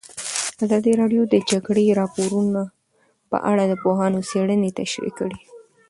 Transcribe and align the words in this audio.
ازادي 0.63 0.91
راډیو 1.01 1.21
د 1.27 1.29
د 1.33 1.35
جګړې 1.51 1.95
راپورونه 2.01 2.61
په 3.31 3.37
اړه 3.51 3.63
د 3.67 3.73
پوهانو 3.83 4.19
څېړنې 4.29 4.69
تشریح 4.79 5.13
کړې. 5.19 5.39